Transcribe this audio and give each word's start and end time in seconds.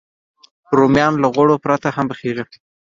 رومیان 0.77 1.13
له 1.23 1.27
غوړو 1.35 1.55
پرته 1.65 1.87
هم 1.95 2.05
پخېږي 2.11 2.43